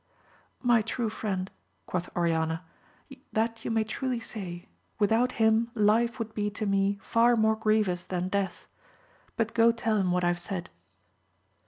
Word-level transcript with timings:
My 0.63 0.81
true 0.81 1.11
Mend, 1.21 1.51
quoth 1.85 2.09
Oriana, 2.17 2.63
that 3.33 3.63
you 3.63 3.69
may 3.69 3.83
truly 3.83 4.19
say; 4.19 4.67
without 4.97 5.33
him 5.33 5.69
life 5.75 6.17
would 6.17 6.33
be 6.33 6.49
to 6.49 6.65
me 6.65 6.97
far 6.99 7.35
more 7.35 7.55
grievous 7.55 8.03
than 8.05 8.27
death. 8.27 8.65
But 9.37 9.53
go 9.53 9.71
tell 9.71 9.97
him 9.97 10.09
what 10.11 10.23
I 10.23 10.29
have 10.29 10.39
said. 10.39 10.71